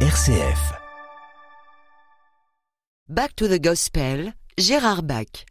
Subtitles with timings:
[0.00, 0.76] RCF.
[3.08, 5.46] Back to the Gospel, Gérard Bach.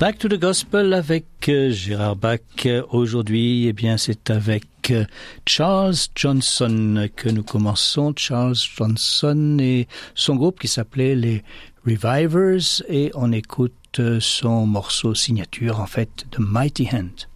[0.00, 2.40] Back to the Gospel avec euh, Gérard Bach.
[2.90, 5.04] Aujourd'hui, eh bien, c'est avec euh,
[5.46, 8.12] Charles Johnson que nous commençons.
[8.16, 11.42] Charles Johnson et son groupe qui s'appelait les
[11.84, 17.28] Revivers et on écoute euh, son morceau signature, en fait, The Mighty Hand.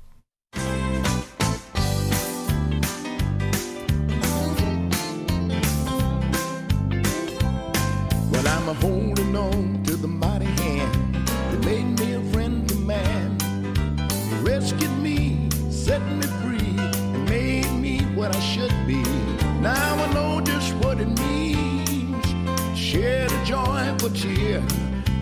[24.15, 24.62] Tear.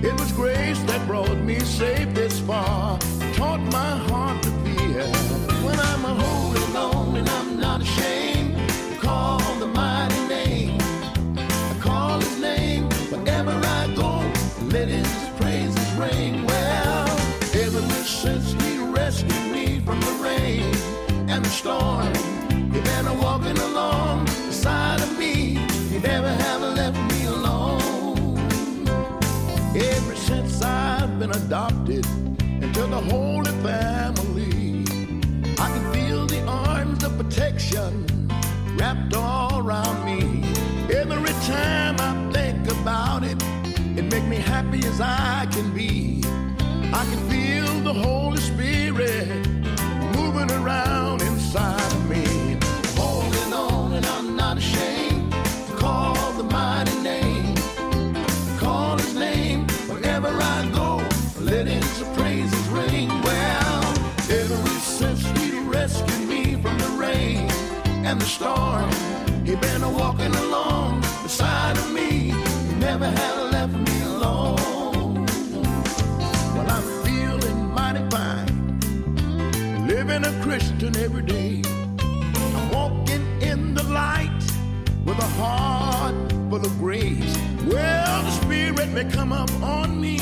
[0.03, 2.99] It was grace that brought me safe this far,
[3.35, 5.05] taught my heart to fear.
[5.65, 8.57] When I'm a holding on and I'm not ashamed
[8.93, 10.79] to call the mighty name.
[11.37, 14.13] I call his name wherever I go.
[14.67, 16.47] Let his praises ring.
[16.47, 17.09] Well,
[17.55, 20.75] ever since he rescued me from the rain
[21.29, 22.10] and the storm,
[45.61, 46.23] can be.
[46.93, 49.27] I can feel the Holy Spirit
[50.17, 52.25] moving around inside of me.
[52.97, 57.55] Holding on, and I'm not ashamed to call the mighty name.
[58.59, 60.91] Call his name wherever I go.
[61.41, 63.09] Let his praises ring.
[63.23, 63.83] Well,
[64.31, 67.51] ever since he rescued me from the rain
[68.07, 68.91] and the storm,
[69.45, 72.10] he been walking along beside of me.
[80.97, 81.63] Every day.
[81.99, 84.43] I'm walking in the light
[85.05, 86.15] with a heart
[86.49, 87.37] full of grace.
[87.67, 90.19] Well, the Spirit may come up on me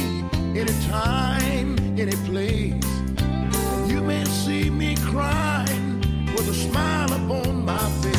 [0.58, 2.84] anytime, any place.
[3.86, 6.00] You may see me crying
[6.34, 8.17] with a smile upon my face.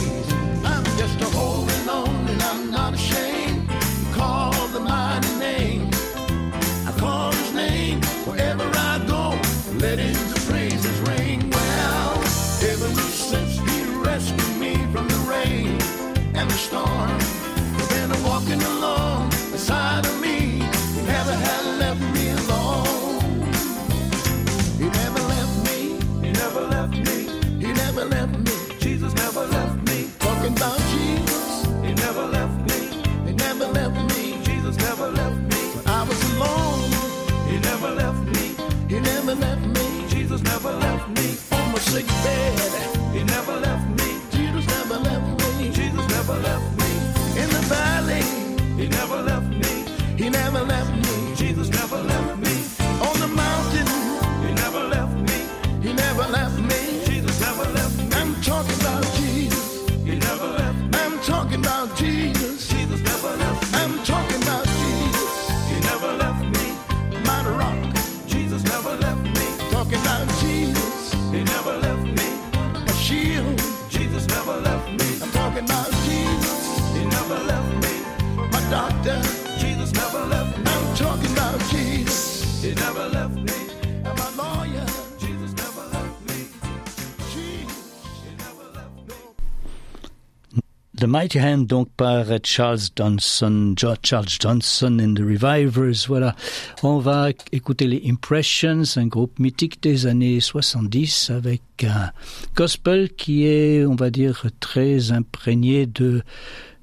[91.09, 96.05] Mighty Hand, donc par Charles Johnson, Charles Johnson and the Revivers.
[96.07, 96.35] Voilà.
[96.83, 102.11] On va écouter les Impressions, un groupe mythique des années 70 avec un
[102.55, 106.21] gospel qui est, on va dire, très imprégné de,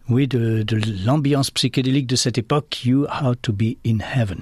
[0.08, 2.84] oui, de, de l'ambiance psychédélique de cette époque.
[2.84, 4.40] You How to Be in Heaven.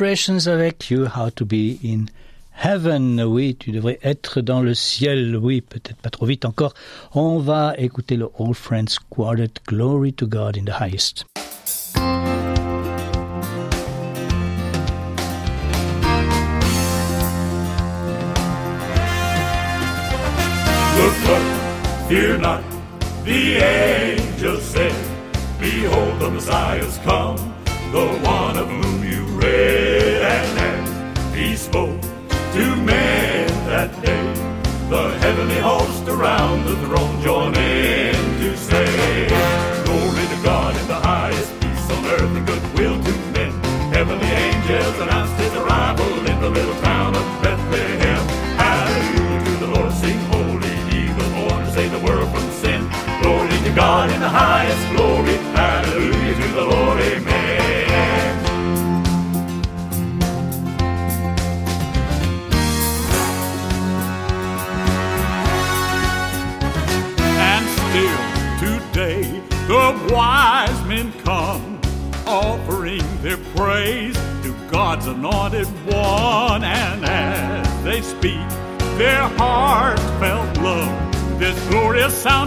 [0.00, 2.06] Impressions avec You, How to Be in
[2.62, 3.20] Heaven.
[3.20, 5.36] Oui, tu devrais être dans le ciel.
[5.36, 6.72] Oui, peut-être pas trop vite encore.
[7.14, 11.24] On va écouter le Old Friends Quartet, Glory to God in the Highest.
[20.94, 21.42] Look up,
[22.08, 22.62] fear not,
[23.24, 24.94] the angel said,
[25.58, 27.36] Behold, the Messiah's come,
[27.90, 29.77] the one of whom you read,
[31.68, 32.00] spoke
[32.56, 34.24] to men that day,
[34.88, 39.28] the heavenly host around the throne join in to say,
[39.84, 43.52] Glory to God in the highest, peace on earth and goodwill to men.
[43.92, 48.22] Heavenly angels announced his arrival in the little town of Bethlehem.
[48.64, 52.80] Hallelujah to the Lord, sing holy, he born to save the world from sin.
[53.20, 56.37] Glory to God in the highest glory, hallelujah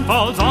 [0.08, 0.51] 宝藏。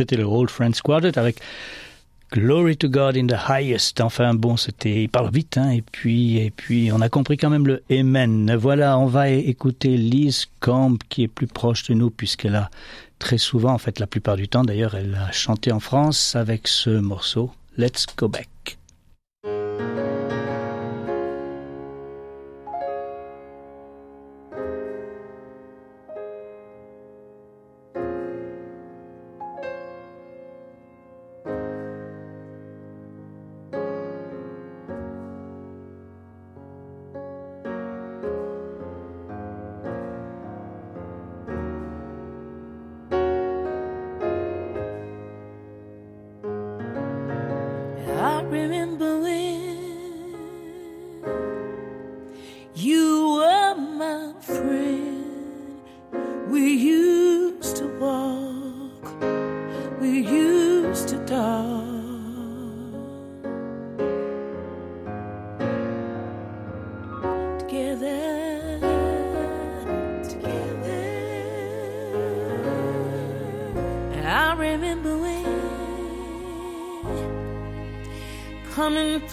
[0.00, 1.42] C'était le Old Friends Quartet avec
[2.32, 4.00] Glory to God in the highest.
[4.00, 7.50] Enfin bon, c'était, il parle vite, hein, et puis, et puis, on a compris quand
[7.50, 8.56] même le Amen.
[8.56, 12.70] Voilà, on va écouter Liz Camp, qui est plus proche de nous, puisqu'elle a
[13.18, 16.66] très souvent, en fait, la plupart du temps, d'ailleurs, elle a chanté en France avec
[16.66, 18.78] ce morceau, Let's Go Back.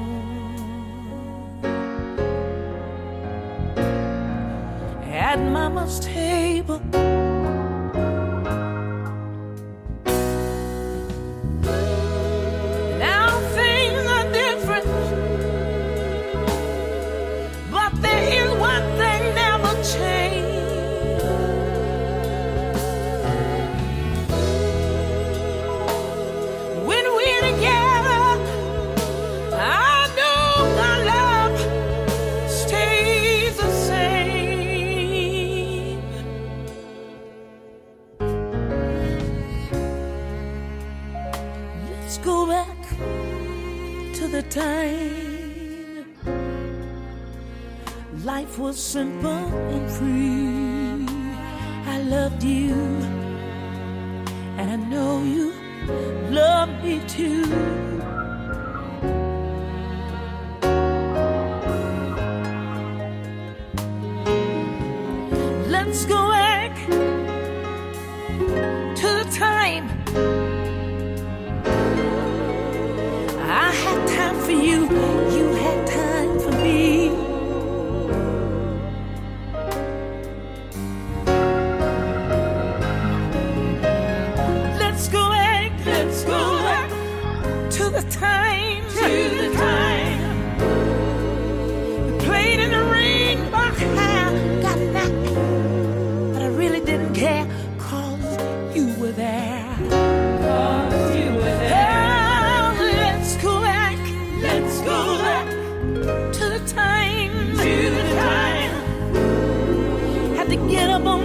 [5.05, 6.81] At Mama's table.
[48.75, 51.07] Simple and free.
[51.87, 52.75] I loved you,
[54.57, 55.53] and I know you
[56.31, 57.92] love me too.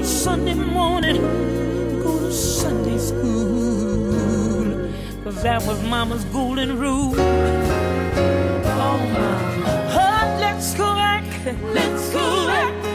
[0.07, 1.21] Sunday morning,
[2.01, 4.89] go to Sunday school,
[5.23, 7.13] cause that was Mama's golden rule.
[7.17, 9.67] Oh, Mama.
[9.91, 11.25] Oh, let's go back,
[11.73, 12.86] let's go back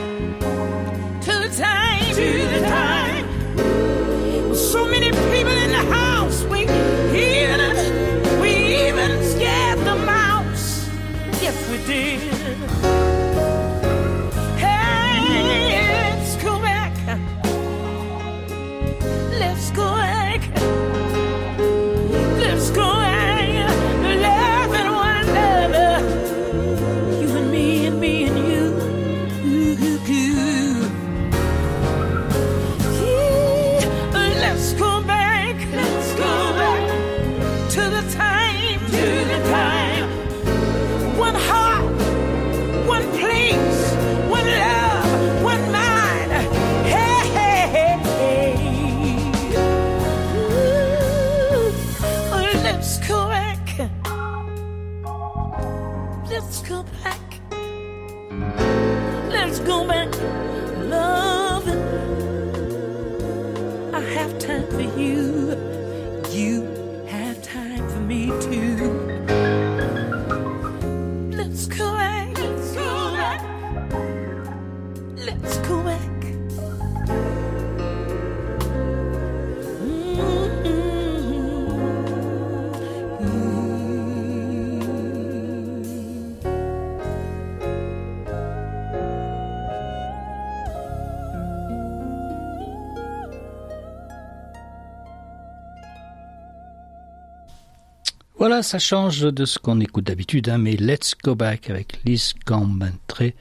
[98.42, 102.34] Voilà, ça change de ce qu'on écoute d'habitude, hein, mais Let's Go Back avec Liz
[102.44, 103.36] Camp, un très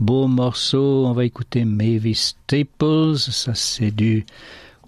[0.00, 1.04] beau morceau.
[1.06, 4.24] On va écouter Mavis Staples, ça c'est du,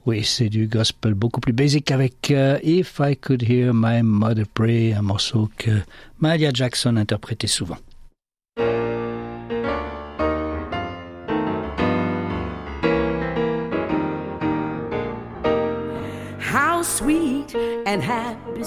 [0.06, 4.46] oui, c'est du gospel beaucoup plus basic avec euh, If I Could Hear My Mother
[4.54, 5.82] Pray, un morceau que
[6.20, 7.76] Mahalia Jackson interprétait souvent.
[16.50, 18.64] How sweet and happy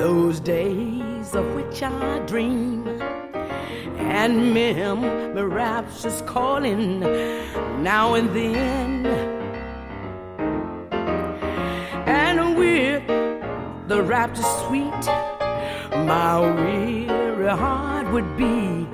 [0.00, 2.88] those days of which I dream.
[3.98, 7.00] And memory raps is calling
[7.82, 9.06] now and then.
[12.06, 13.06] And with
[13.88, 15.04] the rapture sweet,
[16.12, 18.88] my weary heart would be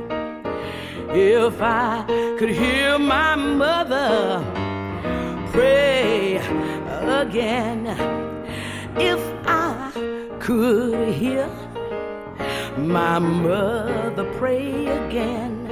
[1.14, 2.04] if I
[2.36, 4.44] could hear my mother
[5.52, 6.38] pray
[7.22, 7.86] again.
[8.98, 9.35] If
[10.46, 11.48] could hear
[12.78, 15.66] my mother pray again.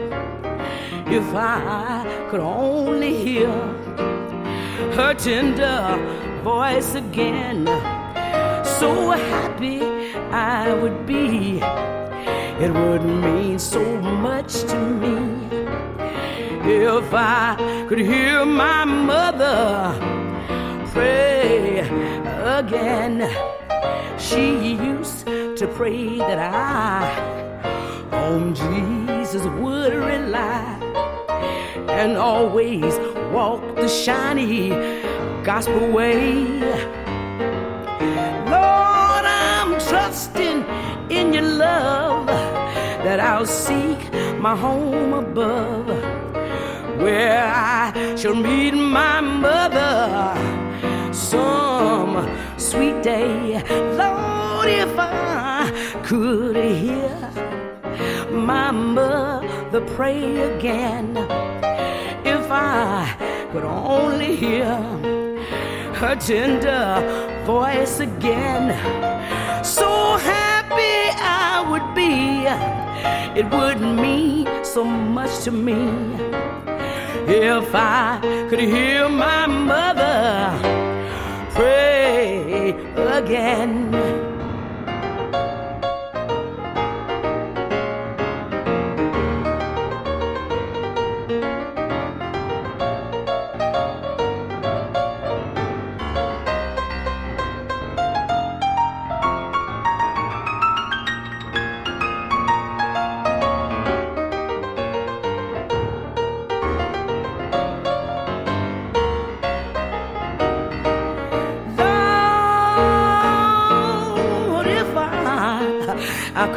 [1.07, 3.53] If I could only hear
[4.97, 5.79] her tender
[6.43, 7.67] voice again.
[8.81, 9.81] So happy
[10.33, 11.61] I would be.
[12.65, 15.17] It would mean so much to me
[16.67, 19.95] if I could hear my mother
[20.93, 21.79] pray
[22.59, 23.63] again.
[24.25, 27.05] She used to pray that I
[28.11, 30.79] on Jesus would rely
[31.91, 32.95] and always
[33.35, 34.71] walk the shiny
[35.45, 36.47] gospel way.
[38.55, 40.65] Lord, I'm trusting
[41.11, 44.01] in your love that I'll seek
[44.41, 45.87] my home above
[46.99, 50.35] where I shall meet my mother
[51.13, 52.17] some
[52.75, 53.63] sweet day.
[54.01, 55.71] Lord, if I
[56.03, 57.17] could hear
[58.31, 61.17] my mother pray again,
[62.25, 64.75] if I could only hear
[66.01, 66.85] her tender
[67.47, 68.65] voice again,
[69.65, 70.99] so happy
[71.47, 72.15] I would be.
[73.41, 75.81] It would mean so much to me
[77.27, 79.94] if I could hear my mother
[83.15, 84.14] again.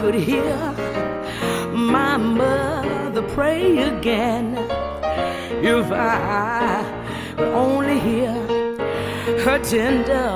[0.07, 0.55] Could hear
[1.73, 4.55] my mother pray again.
[5.61, 6.81] If I
[7.35, 8.31] could only hear
[9.43, 10.31] her tender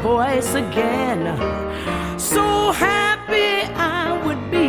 [0.00, 1.22] voice again,
[2.16, 4.68] so happy I would be.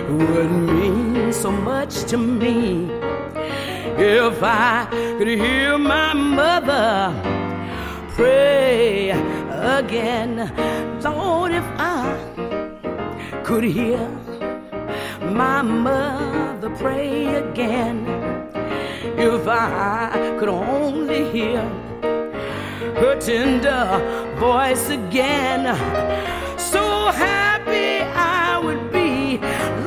[0.00, 2.90] it Would mean so much to me
[3.98, 4.86] if I
[5.18, 7.12] could hear my mother
[8.14, 10.34] pray again.
[11.02, 12.35] Lord, if I
[13.46, 14.08] could hear
[15.20, 18.04] my mother pray again.
[19.16, 21.62] If I could only hear
[23.00, 23.84] her tender
[24.36, 25.62] voice again,
[26.58, 28.02] so happy
[28.42, 29.38] I would be.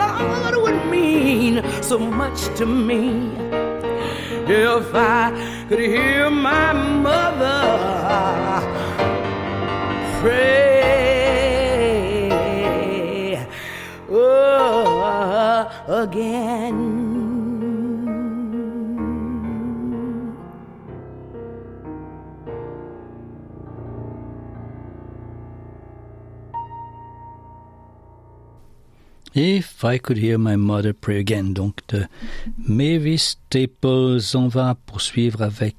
[0.04, 3.36] Lord, would mean so much to me
[4.48, 5.34] if I
[5.68, 7.60] could hear my mother
[10.22, 11.09] pray.
[15.90, 17.10] Again.
[29.34, 32.08] If I Could Hear My Mother Pray Again, donc de
[32.58, 34.36] Mavis Staples.
[34.36, 35.76] On va poursuivre avec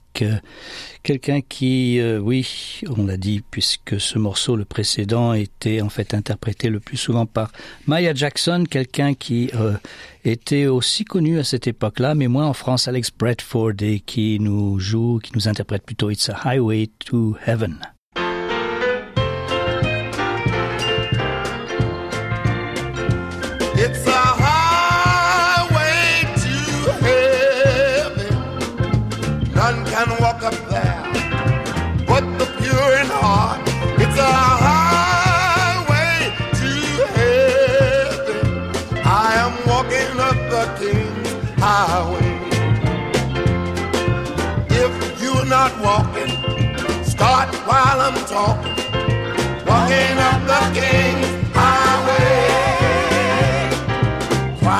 [1.02, 6.14] quelqu'un qui, euh, oui, on l'a dit, puisque ce morceau, le précédent, était en fait
[6.14, 7.52] interprété le plus souvent par
[7.86, 9.74] Maya Jackson, quelqu'un qui euh,
[10.24, 14.78] était aussi connu à cette époque-là, mais moins en France, Alex Bradford, et qui nous
[14.78, 17.78] joue, qui nous interprète plutôt It's a Highway to Heaven.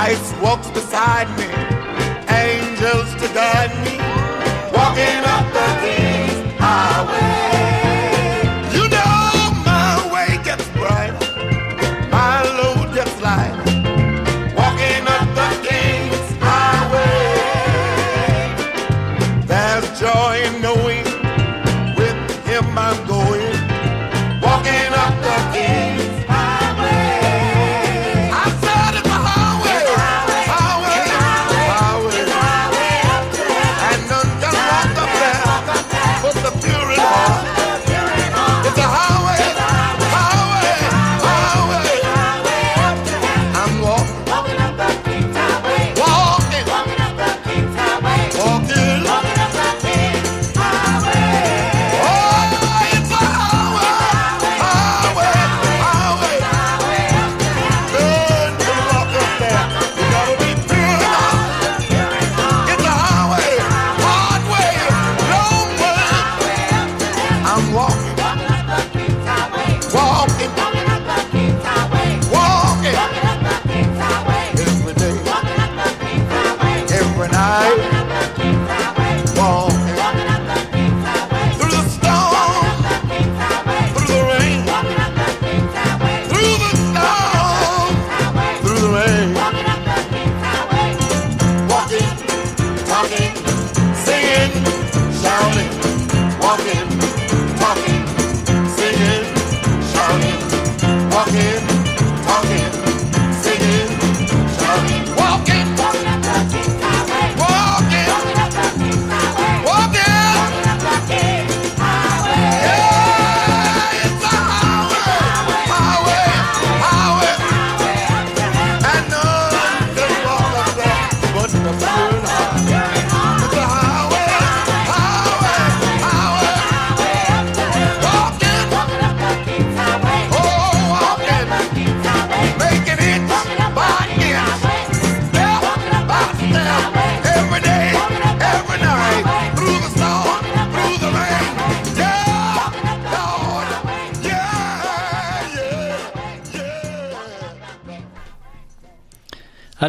[0.03, 1.45] Christ walks beside me,
[2.35, 3.99] angels to guide me.
[4.73, 5.30] Walking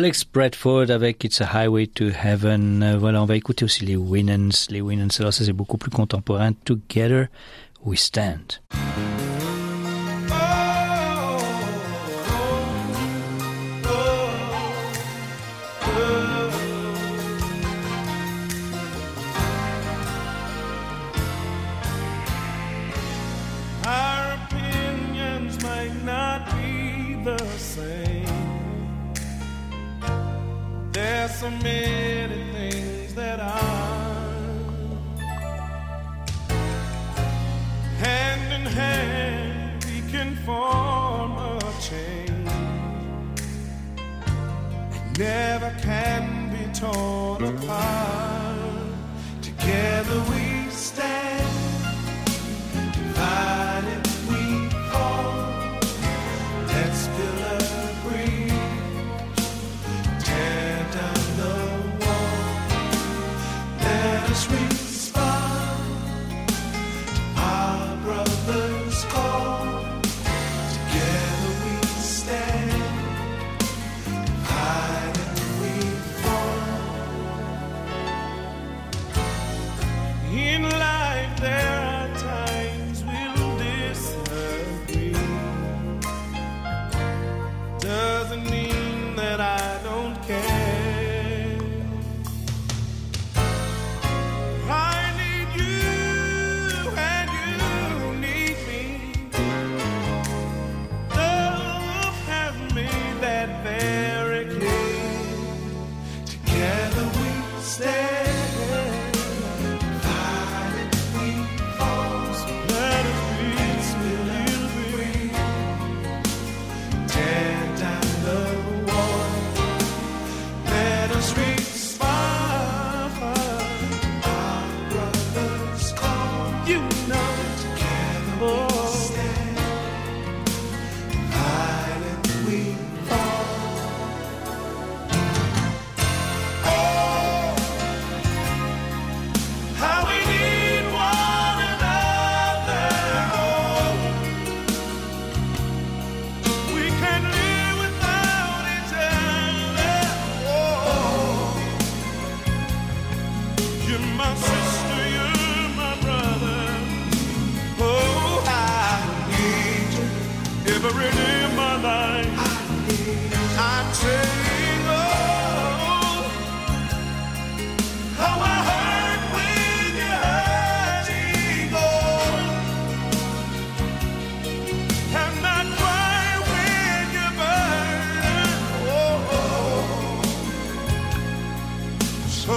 [0.01, 2.81] Alex Bradford avec It's a Highway to Heaven.
[2.81, 4.49] Euh, voilà, on va écouter aussi les Winans.
[4.71, 6.53] Les Winans, alors ça c'est beaucoup plus contemporain.
[6.65, 7.27] Together
[7.85, 8.61] We Stand.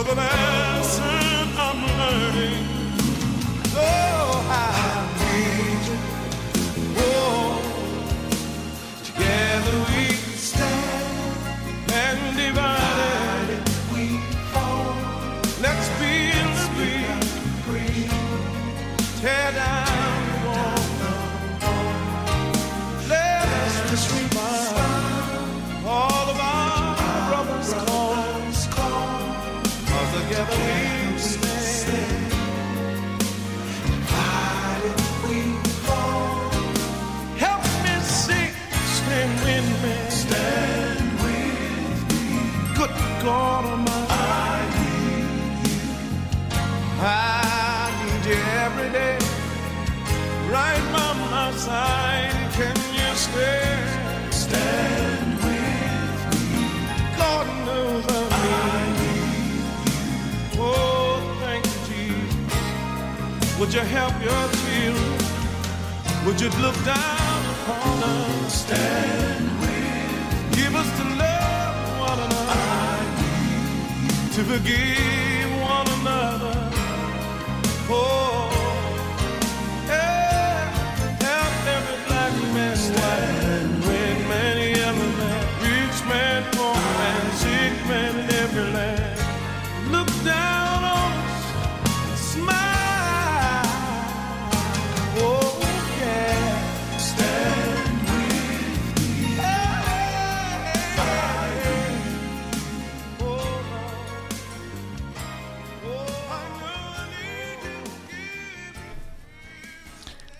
[0.05, 0.44] of a man.
[48.25, 49.19] change every day.
[50.51, 54.35] Right by my side, can you stand?
[54.35, 56.65] Stand with me.
[57.17, 58.13] God knows I
[58.99, 60.61] need you.
[60.61, 63.59] Oh, thank you, Jesus.
[63.59, 65.19] Would you help your children?
[66.25, 68.65] Would you look down upon us?
[68.65, 70.63] Stand with me.
[70.63, 71.77] Give us the love
[72.09, 72.61] one another.
[72.89, 74.33] I need.
[74.35, 75.24] To forgive.
[77.87, 78.34] Oh.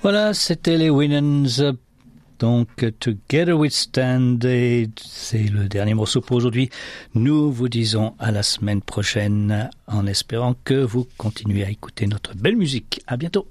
[0.05, 1.73] Voilà, c'était les Winans.
[2.39, 2.69] Donc,
[3.01, 6.69] Together We Stand, c'est le dernier morceau pour aujourd'hui.
[7.15, 12.37] Nous vous disons à la semaine prochaine en espérant que vous continuez à écouter notre
[12.37, 13.01] belle musique.
[13.07, 13.49] À bientôt.